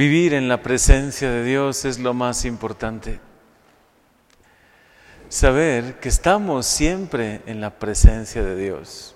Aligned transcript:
Vivir 0.00 0.32
en 0.32 0.48
la 0.48 0.62
presencia 0.62 1.30
de 1.30 1.44
Dios 1.44 1.84
es 1.84 1.98
lo 1.98 2.14
más 2.14 2.46
importante. 2.46 3.20
Saber 5.28 6.00
que 6.00 6.08
estamos 6.08 6.64
siempre 6.64 7.42
en 7.44 7.60
la 7.60 7.78
presencia 7.78 8.42
de 8.42 8.56
Dios. 8.56 9.14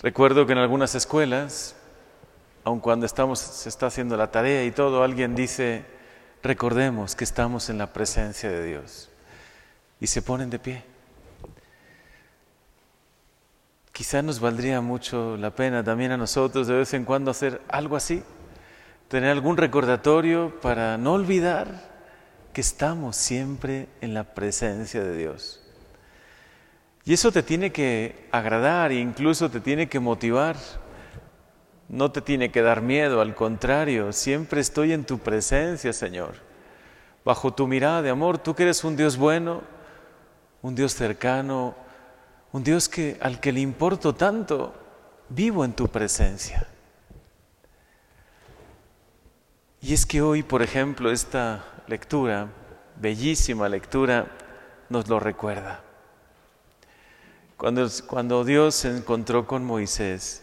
Recuerdo 0.00 0.46
que 0.46 0.52
en 0.52 0.58
algunas 0.58 0.94
escuelas, 0.94 1.74
aun 2.62 2.78
cuando 2.78 3.04
estamos, 3.04 3.40
se 3.40 3.68
está 3.68 3.86
haciendo 3.86 4.16
la 4.16 4.30
tarea 4.30 4.64
y 4.64 4.70
todo, 4.70 5.02
alguien 5.02 5.34
dice, 5.34 5.84
recordemos 6.40 7.16
que 7.16 7.24
estamos 7.24 7.68
en 7.68 7.78
la 7.78 7.92
presencia 7.92 8.48
de 8.48 8.64
Dios. 8.64 9.10
Y 9.98 10.06
se 10.06 10.22
ponen 10.22 10.50
de 10.50 10.60
pie. 10.60 10.84
Quizá 14.00 14.22
nos 14.22 14.40
valdría 14.40 14.80
mucho 14.80 15.36
la 15.36 15.50
pena 15.50 15.84
también 15.84 16.10
a 16.10 16.16
nosotros 16.16 16.66
de 16.66 16.72
vez 16.74 16.94
en 16.94 17.04
cuando 17.04 17.30
hacer 17.30 17.60
algo 17.68 17.96
así, 17.96 18.22
tener 19.08 19.28
algún 19.28 19.58
recordatorio 19.58 20.58
para 20.62 20.96
no 20.96 21.12
olvidar 21.12 21.68
que 22.54 22.62
estamos 22.62 23.16
siempre 23.16 23.88
en 24.00 24.14
la 24.14 24.24
presencia 24.24 25.02
de 25.02 25.18
Dios. 25.18 25.60
Y 27.04 27.12
eso 27.12 27.30
te 27.30 27.42
tiene 27.42 27.72
que 27.72 28.26
agradar 28.32 28.90
e 28.90 29.00
incluso 29.00 29.50
te 29.50 29.60
tiene 29.60 29.90
que 29.90 30.00
motivar. 30.00 30.56
No 31.90 32.10
te 32.10 32.22
tiene 32.22 32.50
que 32.50 32.62
dar 32.62 32.80
miedo, 32.80 33.20
al 33.20 33.34
contrario, 33.34 34.14
siempre 34.14 34.62
estoy 34.62 34.94
en 34.94 35.04
tu 35.04 35.18
presencia, 35.18 35.92
Señor. 35.92 36.36
Bajo 37.22 37.52
tu 37.52 37.66
mirada 37.66 38.00
de 38.00 38.08
amor, 38.08 38.38
tú 38.38 38.54
que 38.54 38.62
eres 38.62 38.82
un 38.82 38.96
Dios 38.96 39.18
bueno, 39.18 39.60
un 40.62 40.74
Dios 40.74 40.94
cercano, 40.94 41.74
un 42.52 42.64
Dios 42.64 42.88
que, 42.88 43.16
al 43.20 43.40
que 43.40 43.52
le 43.52 43.60
importo 43.60 44.14
tanto, 44.14 44.74
vivo 45.28 45.64
en 45.64 45.72
tu 45.72 45.88
presencia. 45.88 46.66
Y 49.80 49.94
es 49.94 50.04
que 50.04 50.20
hoy, 50.20 50.42
por 50.42 50.62
ejemplo, 50.62 51.10
esta 51.10 51.64
lectura, 51.86 52.48
bellísima 52.96 53.68
lectura, 53.68 54.26
nos 54.88 55.08
lo 55.08 55.20
recuerda. 55.20 55.80
Cuando, 57.56 57.88
cuando 58.06 58.44
Dios 58.44 58.74
se 58.74 58.96
encontró 58.96 59.46
con 59.46 59.64
Moisés, 59.64 60.42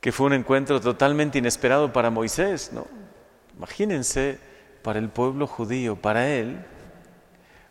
que 0.00 0.12
fue 0.12 0.26
un 0.26 0.32
encuentro 0.32 0.80
totalmente 0.80 1.38
inesperado 1.38 1.92
para 1.92 2.10
Moisés, 2.10 2.70
¿no? 2.72 2.86
Imagínense, 3.56 4.38
para 4.82 4.98
el 4.98 5.08
pueblo 5.08 5.46
judío, 5.46 5.96
para 5.96 6.28
él, 6.28 6.64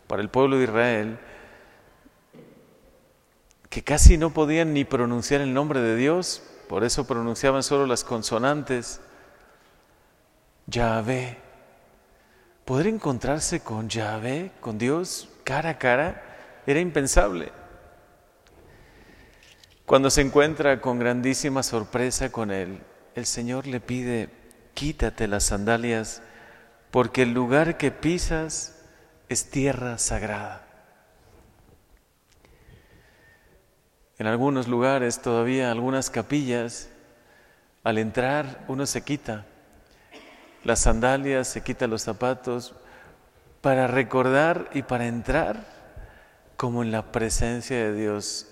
para 0.06 0.22
el 0.22 0.28
pueblo 0.28 0.56
de 0.58 0.64
Israel, 0.64 1.18
que 3.72 3.82
casi 3.82 4.18
no 4.18 4.34
podían 4.34 4.74
ni 4.74 4.84
pronunciar 4.84 5.40
el 5.40 5.54
nombre 5.54 5.80
de 5.80 5.96
Dios, 5.96 6.42
por 6.68 6.84
eso 6.84 7.06
pronunciaban 7.06 7.62
solo 7.62 7.86
las 7.86 8.04
consonantes. 8.04 9.00
Yahvé. 10.66 11.38
Poder 12.66 12.86
encontrarse 12.88 13.60
con 13.60 13.88
Yahvé, 13.88 14.52
con 14.60 14.76
Dios, 14.76 15.30
cara 15.42 15.70
a 15.70 15.78
cara, 15.78 16.22
era 16.66 16.80
impensable. 16.80 17.50
Cuando 19.86 20.10
se 20.10 20.20
encuentra 20.20 20.82
con 20.82 20.98
grandísima 20.98 21.62
sorpresa 21.62 22.30
con 22.30 22.50
Él, 22.50 22.82
el 23.14 23.24
Señor 23.24 23.66
le 23.66 23.80
pide, 23.80 24.28
quítate 24.74 25.26
las 25.28 25.44
sandalias, 25.44 26.20
porque 26.90 27.22
el 27.22 27.32
lugar 27.32 27.78
que 27.78 27.90
pisas 27.90 28.84
es 29.30 29.48
tierra 29.48 29.96
sagrada. 29.96 30.71
En 34.18 34.26
algunos 34.26 34.68
lugares 34.68 35.20
todavía, 35.22 35.70
algunas 35.70 36.10
capillas, 36.10 36.88
al 37.84 37.98
entrar 37.98 38.64
uno 38.68 38.86
se 38.86 39.02
quita 39.02 39.46
las 40.64 40.80
sandalias, 40.80 41.48
se 41.48 41.62
quita 41.62 41.86
los 41.86 42.02
zapatos 42.02 42.74
para 43.60 43.86
recordar 43.86 44.70
y 44.72 44.82
para 44.82 45.06
entrar 45.06 45.64
como 46.56 46.82
en 46.82 46.92
la 46.92 47.10
presencia 47.10 47.76
de 47.76 47.94
Dios. 47.94 48.48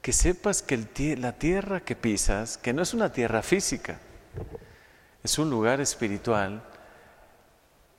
Que 0.00 0.12
sepas 0.12 0.62
que 0.62 0.78
la 1.18 1.32
tierra 1.32 1.80
que 1.80 1.96
pisas, 1.96 2.56
que 2.56 2.72
no 2.72 2.82
es 2.82 2.94
una 2.94 3.12
tierra 3.12 3.42
física, 3.42 3.98
es 5.22 5.38
un 5.38 5.50
lugar 5.50 5.80
espiritual, 5.80 6.62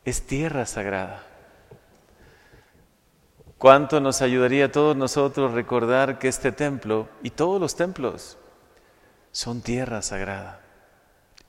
es 0.03 0.25
tierra 0.25 0.65
sagrada. 0.65 1.23
¿Cuánto 3.61 4.01
nos 4.01 4.23
ayudaría 4.23 4.65
a 4.65 4.71
todos 4.71 4.97
nosotros 4.97 5.51
recordar 5.51 6.17
que 6.17 6.27
este 6.27 6.51
templo 6.51 7.07
y 7.21 7.29
todos 7.29 7.61
los 7.61 7.75
templos 7.75 8.39
son 9.31 9.61
tierra 9.61 10.01
sagrada? 10.01 10.61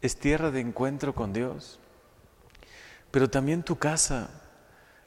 Es 0.02 0.18
tierra 0.18 0.50
de 0.50 0.60
encuentro 0.60 1.14
con 1.14 1.32
Dios. 1.32 1.80
Pero 3.10 3.30
también 3.30 3.62
tu 3.62 3.76
casa, 3.76 4.28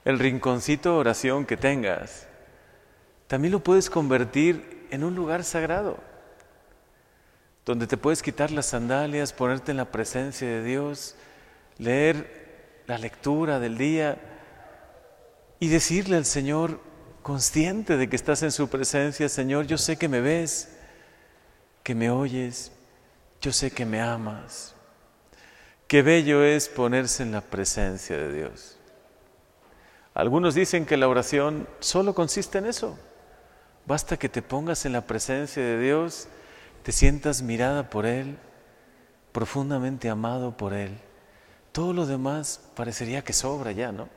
el 0.03 0.17
rinconcito 0.17 0.93
de 0.93 0.97
oración 0.97 1.45
que 1.45 1.57
tengas, 1.57 2.27
también 3.27 3.51
lo 3.51 3.59
puedes 3.59 3.91
convertir 3.91 4.87
en 4.89 5.03
un 5.03 5.13
lugar 5.13 5.43
sagrado, 5.43 5.99
donde 7.67 7.85
te 7.85 7.97
puedes 7.97 8.23
quitar 8.23 8.49
las 8.49 8.65
sandalias, 8.65 9.31
ponerte 9.31 9.69
en 9.69 9.77
la 9.77 9.91
presencia 9.91 10.47
de 10.47 10.63
Dios, 10.63 11.15
leer 11.77 12.81
la 12.87 12.97
lectura 12.97 13.59
del 13.59 13.77
día 13.77 14.17
y 15.59 15.67
decirle 15.67 16.17
al 16.17 16.25
Señor, 16.25 16.94
consciente 17.25 17.97
de 17.97 18.07
que 18.07 18.15
estás 18.15 18.43
en 18.43 18.51
su 18.51 18.67
presencia, 18.67 19.27
Señor, 19.27 19.65
yo 19.65 19.79
sé 19.79 19.97
que 19.97 20.07
me 20.07 20.21
ves, 20.21 20.69
que 21.81 21.95
me 21.95 22.11
oyes, 22.11 22.71
yo 23.41 23.51
sé 23.51 23.71
que 23.71 23.83
me 23.83 23.99
amas. 23.99 24.75
Qué 25.87 26.03
bello 26.03 26.43
es 26.43 26.69
ponerse 26.69 27.23
en 27.23 27.31
la 27.31 27.41
presencia 27.41 28.15
de 28.15 28.31
Dios. 28.31 28.77
Algunos 30.13 30.53
dicen 30.53 30.85
que 30.85 30.97
la 30.97 31.07
oración 31.07 31.67
solo 31.79 32.13
consiste 32.13 32.59
en 32.59 32.67
eso. 32.67 32.95
Basta 33.87 34.17
que 34.17 34.29
te 34.29 34.43
pongas 34.43 34.85
en 34.85 34.93
la 34.93 35.07
presencia 35.07 35.63
de 35.63 35.79
Dios, 35.79 36.27
te 36.83 36.91
sientas 36.91 37.41
mirada 37.41 37.89
por 37.89 38.05
Él, 38.05 38.37
profundamente 39.31 40.09
amado 40.09 40.55
por 40.55 40.75
Él. 40.75 40.95
Todo 41.71 41.91
lo 41.91 42.05
demás 42.05 42.61
parecería 42.75 43.23
que 43.23 43.33
sobra 43.33 43.71
ya, 43.71 43.91
¿no? 43.91 44.09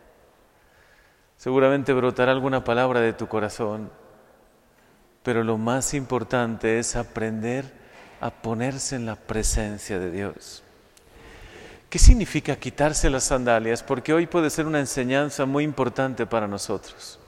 Seguramente 1.39 1.93
brotará 1.93 2.33
alguna 2.33 2.65
palabra 2.65 3.01
de 3.01 3.13
tu 3.13 3.29
corazón, 3.29 3.93
pero 5.23 5.45
lo 5.45 5.57
más 5.57 5.95
importante 5.95 6.81
es 6.81 6.97
aprender 6.97 7.65
a 8.21 8.31
ponerse 8.31 8.97
en 8.97 9.07
la 9.07 9.15
presencia 9.15 10.01
de 10.01 10.11
Dios. 10.11 10.65
¿Qué 11.89 12.01
significa 12.01 12.57
quitarse 12.57 13.09
las 13.09 13.23
sandalias? 13.23 13.85
Porque 13.85 14.13
hoy 14.13 14.27
puede 14.27 14.51
ser 14.51 14.67
una 14.67 14.81
enseñanza 14.81 15.47
muy 15.47 15.63
importante 15.63 16.27
para 16.27 16.49
nosotros. 16.49 17.21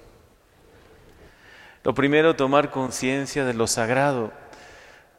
Lo 1.85 1.95
primero, 1.95 2.35
tomar 2.35 2.71
conciencia 2.71 3.45
de 3.45 3.55
lo 3.55 3.69
sagrado. 3.69 4.33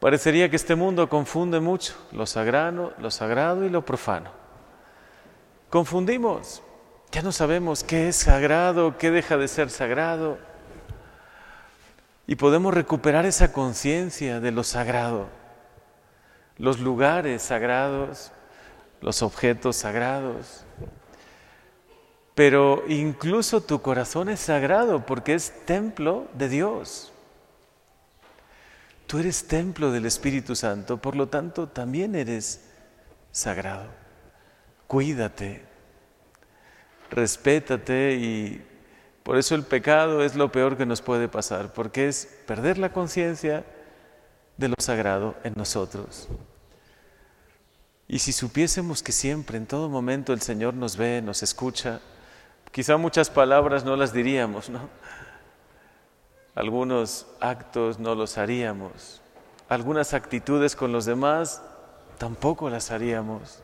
Parecería 0.01 0.49
que 0.49 0.57
este 0.57 0.75
mundo 0.75 1.07
confunde 1.07 1.61
mucho 1.61 1.95
lo 2.11 2.25
sagrado, 2.25 2.93
lo 2.99 3.09
sagrado 3.09 3.65
y 3.65 3.69
lo 3.69 3.85
profano. 3.85 4.31
Confundimos. 5.69 6.61
Ya 7.11 7.21
no 7.21 7.33
sabemos 7.33 7.83
qué 7.83 8.07
es 8.07 8.15
sagrado, 8.15 8.97
qué 8.97 9.11
deja 9.11 9.35
de 9.35 9.49
ser 9.49 9.69
sagrado. 9.69 10.37
Y 12.25 12.35
podemos 12.35 12.73
recuperar 12.73 13.25
esa 13.25 13.51
conciencia 13.51 14.39
de 14.39 14.51
lo 14.51 14.63
sagrado, 14.63 15.27
los 16.57 16.79
lugares 16.79 17.41
sagrados, 17.41 18.31
los 19.01 19.21
objetos 19.23 19.75
sagrados. 19.75 20.63
Pero 22.33 22.83
incluso 22.87 23.59
tu 23.59 23.81
corazón 23.81 24.29
es 24.29 24.39
sagrado 24.39 25.05
porque 25.05 25.33
es 25.33 25.65
templo 25.65 26.29
de 26.33 26.47
Dios. 26.47 27.11
Tú 29.05 29.19
eres 29.19 29.47
templo 29.49 29.91
del 29.91 30.05
Espíritu 30.05 30.55
Santo, 30.55 30.95
por 30.95 31.17
lo 31.17 31.27
tanto 31.27 31.67
también 31.67 32.15
eres 32.15 32.69
sagrado. 33.33 33.89
Cuídate, 34.87 35.70
respétate 37.11 38.15
y 38.15 38.65
por 39.23 39.37
eso 39.37 39.53
el 39.53 39.63
pecado 39.63 40.23
es 40.23 40.35
lo 40.35 40.51
peor 40.51 40.77
que 40.77 40.85
nos 40.85 41.01
puede 41.01 41.27
pasar, 41.27 41.71
porque 41.73 42.07
es 42.07 42.25
perder 42.47 42.77
la 42.77 42.91
conciencia 42.91 43.63
de 44.57 44.69
lo 44.69 44.75
sagrado 44.79 45.35
en 45.43 45.53
nosotros. 45.55 46.27
Y 48.07 48.19
si 48.19 48.31
supiésemos 48.33 49.03
que 49.03 49.11
siempre, 49.11 49.57
en 49.57 49.67
todo 49.67 49.89
momento, 49.89 50.33
el 50.33 50.41
Señor 50.41 50.73
nos 50.73 50.97
ve, 50.97 51.21
nos 51.21 51.43
escucha, 51.43 52.01
quizá 52.71 52.97
muchas 52.97 53.29
palabras 53.29 53.85
no 53.85 53.95
las 53.95 54.11
diríamos, 54.11 54.69
¿no? 54.69 54.89
Algunos 56.55 57.27
actos 57.39 57.99
no 57.99 58.15
los 58.15 58.37
haríamos, 58.37 59.21
algunas 59.69 60.13
actitudes 60.13 60.75
con 60.75 60.91
los 60.91 61.05
demás 61.05 61.61
tampoco 62.17 62.69
las 62.69 62.91
haríamos. 62.91 63.63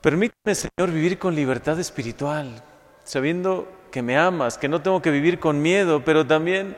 Permíteme, 0.00 0.54
Señor, 0.54 0.92
vivir 0.92 1.18
con 1.18 1.34
libertad 1.34 1.78
espiritual, 1.80 2.62
sabiendo 3.04 3.68
que 3.90 4.02
me 4.02 4.16
amas, 4.16 4.58
que 4.58 4.68
no 4.68 4.82
tengo 4.82 5.02
que 5.02 5.10
vivir 5.10 5.38
con 5.38 5.60
miedo, 5.60 6.04
pero 6.04 6.26
también 6.26 6.76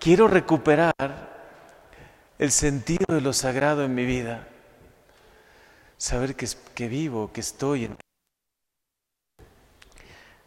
quiero 0.00 0.28
recuperar 0.28 0.94
el 2.38 2.50
sentido 2.50 3.06
de 3.08 3.20
lo 3.20 3.32
sagrado 3.32 3.84
en 3.84 3.94
mi 3.94 4.04
vida. 4.04 4.48
saber 5.96 6.34
que, 6.34 6.46
que 6.74 6.88
vivo, 6.88 7.30
que 7.32 7.40
estoy 7.40 7.86
en 7.86 7.96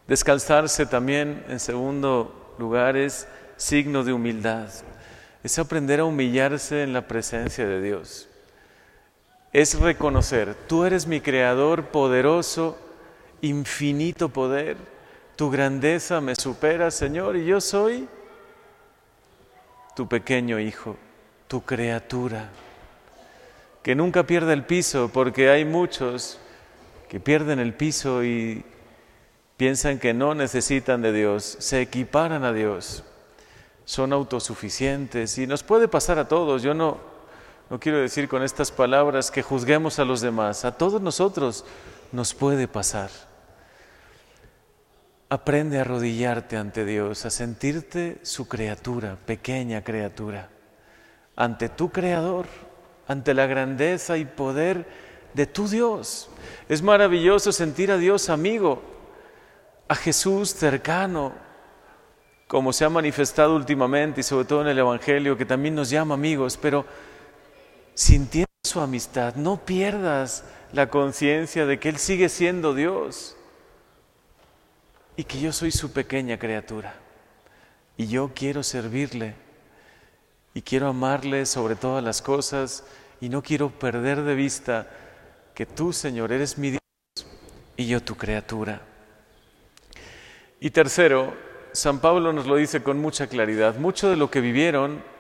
Descalzarse 0.08 0.86
también, 0.86 1.44
en 1.50 1.60
segundo 1.60 2.56
lugar, 2.58 2.96
es 2.96 3.28
signo 3.58 4.06
de 4.06 4.14
humildad. 4.14 4.70
Es 5.44 5.60
aprender 5.60 6.00
a 6.00 6.06
humillarse 6.06 6.84
en 6.84 6.94
la 6.94 7.08
presencia 7.08 7.68
de 7.68 7.82
Dios. 7.82 8.30
Es 9.54 9.80
reconocer, 9.80 10.56
tú 10.68 10.84
eres 10.84 11.08
mi 11.08 11.22
creador 11.22 11.86
poderoso, 11.86 12.78
infinito 13.42 14.30
poder. 14.30 14.78
Tu 15.36 15.50
grandeza 15.50 16.20
me 16.20 16.36
supera, 16.36 16.92
Señor, 16.92 17.38
y 17.38 17.46
yo 17.46 17.62
soy 17.62 18.08
tu 19.96 20.08
pequeño 20.08 20.60
hijo, 20.60 20.96
tu 21.48 21.64
criatura, 21.64 22.50
que 23.82 23.96
nunca 23.96 24.24
pierde 24.24 24.54
el 24.54 24.66
piso, 24.66 25.10
porque 25.14 25.50
hay 25.50 25.66
muchos 25.66 26.40
que 27.08 27.20
pierden 27.20 27.60
el 27.60 27.74
piso 27.74 28.24
y 28.24 28.64
piensan 29.56 29.98
que 29.98 30.14
no 30.14 30.36
necesitan 30.36 31.02
de 31.02 31.14
Dios, 31.14 31.58
se 31.60 31.82
equiparan 31.82 32.44
a 32.44 32.54
Dios, 32.54 33.04
son 33.86 34.14
autosuficientes 34.14 35.38
y 35.38 35.48
nos 35.48 35.64
puede 35.64 35.88
pasar 35.88 36.20
a 36.20 36.28
todos. 36.28 36.62
Yo 36.62 36.74
no, 36.74 37.00
no 37.70 37.80
quiero 37.80 38.00
decir 38.00 38.30
con 38.30 38.44
estas 38.44 38.72
palabras 38.72 39.32
que 39.32 39.44
juzguemos 39.44 40.00
a 40.00 40.06
los 40.06 40.22
demás, 40.22 40.64
a 40.66 40.78
todos 40.78 41.02
nosotros 41.02 41.66
nos 42.12 42.34
puede 42.34 42.68
pasar. 42.68 43.10
Aprende 45.30 45.78
a 45.78 45.82
arrodillarte 45.82 46.56
ante 46.56 46.86
Dios, 46.86 47.26
a 47.26 47.30
sentirte 47.30 48.20
su 48.22 48.48
criatura, 48.48 49.18
pequeña 49.26 49.84
criatura, 49.84 50.50
ante 51.36 51.68
tu 51.68 51.90
Creador, 51.90 52.46
ante 53.08 53.34
la 53.34 53.46
grandeza 53.46 54.18
y 54.18 54.24
poder 54.24 54.88
de 55.34 55.46
tu 55.46 55.68
Dios. 55.68 56.30
Es 56.70 56.82
maravilloso 56.82 57.52
sentir 57.52 57.92
a 57.92 57.98
Dios 57.98 58.30
amigo, 58.30 58.82
a 59.90 59.96
Jesús 59.96 60.54
cercano, 60.54 61.34
como 62.48 62.72
se 62.72 62.86
ha 62.86 62.90
manifestado 62.90 63.56
últimamente 63.56 64.22
y 64.22 64.24
sobre 64.24 64.46
todo 64.46 64.62
en 64.62 64.70
el 64.70 64.80
Evangelio, 64.80 65.38
que 65.38 65.46
también 65.46 65.76
nos 65.76 65.90
llama 65.90 66.14
amigos, 66.14 66.58
pero 66.62 66.86
sintiendo 67.98 68.46
su 68.64 68.80
amistad, 68.80 69.34
no 69.38 69.66
pierdas 69.66 70.44
la 70.72 70.88
conciencia 70.88 71.66
de 71.66 71.80
que 71.80 71.90
Él 71.90 71.98
sigue 71.98 72.30
siendo 72.30 72.76
Dios 72.76 73.36
y 75.16 75.24
que 75.24 75.40
yo 75.40 75.52
soy 75.52 75.72
su 75.72 75.92
pequeña 75.92 76.38
criatura 76.38 76.94
y 77.98 78.06
yo 78.06 78.34
quiero 78.36 78.62
servirle 78.62 79.34
y 80.54 80.62
quiero 80.62 80.90
amarle 80.90 81.48
sobre 81.48 81.76
todas 81.76 82.04
las 82.04 82.22
cosas 82.22 82.84
y 83.20 83.30
no 83.30 83.42
quiero 83.42 83.72
perder 83.72 84.22
de 84.22 84.36
vista 84.36 84.88
que 85.56 85.66
tú, 85.66 85.92
Señor, 85.92 86.32
eres 86.32 86.60
mi 86.60 86.70
Dios 86.70 86.82
y 87.78 87.88
yo 87.88 88.04
tu 88.04 88.16
criatura. 88.16 88.80
Y 90.60 90.70
tercero, 90.70 91.34
San 91.72 92.00
Pablo 92.00 92.32
nos 92.32 92.46
lo 92.46 92.58
dice 92.58 92.84
con 92.84 93.00
mucha 93.02 93.26
claridad, 93.26 93.78
mucho 93.78 94.08
de 94.08 94.18
lo 94.18 94.30
que 94.30 94.40
vivieron 94.40 95.17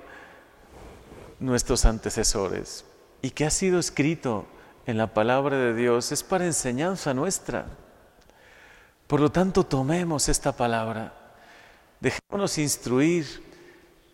nuestros 1.39 1.86
antecesores 1.86 2.86
y 3.22 3.31
que 3.31 3.45
ha 3.45 3.50
sido 3.50 3.80
escrito 3.80 4.45
en 4.86 4.98
la 4.98 5.13
palabra 5.13 5.57
de 5.57 5.74
Dios 5.74 6.12
es 6.12 6.24
para 6.24 6.45
enseñanza 6.45 7.13
nuestra. 7.13 7.66
Por 9.07 9.19
lo 9.19 9.31
tanto, 9.31 9.63
tomemos 9.63 10.30
esta 10.30 10.51
palabra, 10.51 11.13
dejémonos 12.00 12.57
instruir 12.57 13.44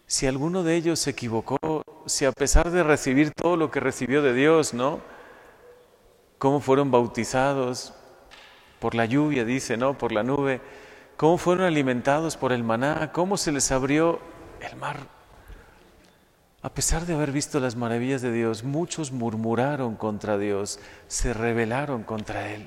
si 0.06 0.28
alguno 0.28 0.64
de 0.64 0.76
ellos 0.76 1.00
se 1.00 1.12
equivocó, 1.12 1.58
si 2.06 2.26
a 2.26 2.32
pesar 2.32 2.70
de 2.72 2.84
recibir 2.84 3.32
todo 3.32 3.58
lo 3.58 3.72
que 3.72 3.80
recibió 3.80 4.22
de 4.22 4.34
Dios, 4.34 4.74
¿no? 4.74 5.02
Cómo 6.38 6.60
fueron 6.60 6.92
bautizados 6.92 7.94
por 8.80 8.96
la 8.96 9.06
lluvia, 9.06 9.46
dice, 9.46 9.78
¿no? 9.78 9.98
Por 9.98 10.12
la 10.12 10.24
nube 10.24 10.62
cómo 11.18 11.38
fueron 11.38 11.66
alimentados 11.66 12.38
por 12.38 12.52
el 12.52 12.64
maná, 12.64 13.12
cómo 13.14 13.38
se 13.38 13.52
les 13.52 13.72
abrió 13.72 14.20
el 14.60 14.76
mar. 14.78 14.98
A 16.64 16.70
pesar 16.70 17.06
de 17.06 17.14
haber 17.14 17.34
visto 17.34 17.60
las 17.60 17.76
maravillas 17.76 18.22
de 18.22 18.32
Dios, 18.32 18.64
muchos 18.64 19.12
murmuraron 19.12 19.98
contra 19.98 20.38
Dios, 20.38 20.80
se 21.08 21.34
rebelaron 21.34 22.04
contra 22.04 22.52
Él. 22.52 22.66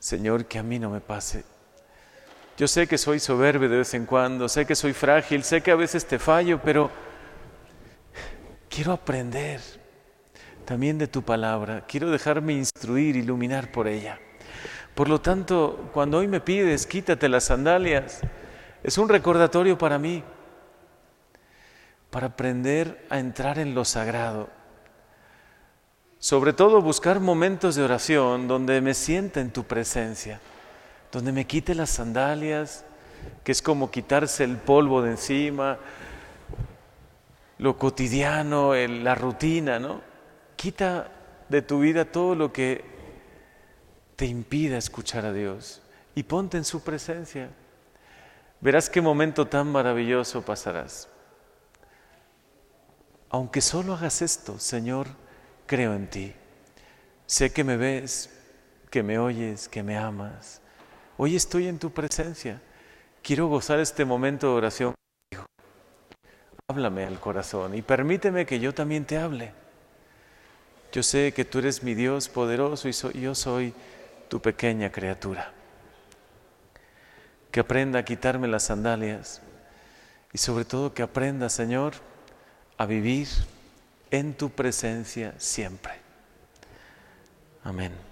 Señor, 0.00 0.46
que 0.46 0.58
a 0.58 0.64
mí 0.64 0.80
no 0.80 0.90
me 0.90 1.00
pase. 1.00 1.44
Yo 2.56 2.66
sé 2.66 2.88
que 2.88 2.98
soy 2.98 3.20
soberbio 3.20 3.68
de 3.68 3.76
vez 3.76 3.94
en 3.94 4.06
cuando, 4.06 4.48
sé 4.48 4.66
que 4.66 4.74
soy 4.74 4.92
frágil, 4.92 5.44
sé 5.44 5.60
que 5.60 5.70
a 5.70 5.76
veces 5.76 6.04
te 6.04 6.18
fallo, 6.18 6.60
pero 6.60 6.90
quiero 8.68 8.90
aprender 8.90 9.60
también 10.64 10.98
de 10.98 11.06
tu 11.06 11.22
palabra, 11.22 11.84
quiero 11.86 12.10
dejarme 12.10 12.54
instruir, 12.54 13.14
iluminar 13.14 13.70
por 13.70 13.86
ella. 13.86 14.18
Por 14.96 15.08
lo 15.08 15.20
tanto, 15.20 15.90
cuando 15.94 16.18
hoy 16.18 16.26
me 16.26 16.40
pides, 16.40 16.88
quítate 16.88 17.28
las 17.28 17.44
sandalias, 17.44 18.20
es 18.82 18.98
un 18.98 19.08
recordatorio 19.08 19.78
para 19.78 19.96
mí, 20.00 20.24
para 22.10 22.28
aprender 22.28 23.06
a 23.10 23.18
entrar 23.18 23.58
en 23.58 23.74
lo 23.74 23.84
sagrado. 23.84 24.48
Sobre 26.18 26.52
todo 26.52 26.82
buscar 26.82 27.20
momentos 27.20 27.76
de 27.76 27.82
oración 27.82 28.48
donde 28.48 28.80
me 28.80 28.94
sienta 28.94 29.40
en 29.40 29.52
tu 29.52 29.64
presencia, 29.64 30.40
donde 31.12 31.32
me 31.32 31.46
quite 31.46 31.74
las 31.74 31.90
sandalias, 31.90 32.84
que 33.44 33.52
es 33.52 33.62
como 33.62 33.90
quitarse 33.90 34.44
el 34.44 34.56
polvo 34.56 35.02
de 35.02 35.12
encima, 35.12 35.78
lo 37.58 37.76
cotidiano, 37.78 38.74
la 38.74 39.14
rutina, 39.14 39.78
¿no? 39.78 40.00
Quita 40.56 41.10
de 41.48 41.62
tu 41.62 41.80
vida 41.80 42.04
todo 42.04 42.34
lo 42.34 42.52
que 42.52 42.84
te 44.16 44.26
impida 44.26 44.76
escuchar 44.76 45.24
a 45.24 45.32
Dios 45.32 45.82
y 46.14 46.24
ponte 46.24 46.56
en 46.56 46.64
su 46.64 46.82
presencia. 46.82 47.50
Verás 48.60 48.90
qué 48.90 49.00
momento 49.00 49.46
tan 49.46 49.70
maravilloso 49.70 50.42
pasarás. 50.42 51.08
Aunque 53.30 53.60
solo 53.60 53.94
hagas 53.94 54.22
esto, 54.22 54.58
Señor, 54.58 55.06
creo 55.66 55.94
en 55.94 56.08
ti. 56.08 56.32
Sé 57.26 57.52
que 57.52 57.62
me 57.62 57.76
ves, 57.76 58.30
que 58.90 59.02
me 59.02 59.18
oyes, 59.18 59.68
que 59.68 59.82
me 59.82 59.98
amas. 59.98 60.62
Hoy 61.18 61.36
estoy 61.36 61.68
en 61.68 61.78
tu 61.78 61.90
presencia. 61.90 62.60
Quiero 63.22 63.48
gozar 63.48 63.80
este 63.80 64.04
momento 64.04 64.46
de 64.46 64.52
oración 64.54 64.94
contigo. 64.94 65.46
Háblame 66.68 67.04
al 67.04 67.20
corazón 67.20 67.74
y 67.74 67.82
permíteme 67.82 68.46
que 68.46 68.60
yo 68.60 68.72
también 68.72 69.04
te 69.04 69.18
hable. 69.18 69.52
Yo 70.90 71.02
sé 71.02 71.32
que 71.32 71.44
tú 71.44 71.58
eres 71.58 71.82
mi 71.82 71.94
Dios 71.94 72.30
poderoso 72.30 72.88
y 72.88 73.20
yo 73.20 73.34
soy 73.34 73.74
tu 74.28 74.40
pequeña 74.40 74.90
criatura. 74.90 75.52
Que 77.50 77.60
aprenda 77.60 77.98
a 77.98 78.04
quitarme 78.04 78.48
las 78.48 78.64
sandalias 78.64 79.42
y 80.32 80.38
sobre 80.38 80.64
todo 80.64 80.94
que 80.94 81.02
aprenda, 81.02 81.50
Señor, 81.50 81.94
a 82.78 82.86
vivir 82.86 83.28
en 84.10 84.34
tu 84.34 84.50
presencia 84.50 85.34
siempre. 85.36 85.92
Amén. 87.64 88.07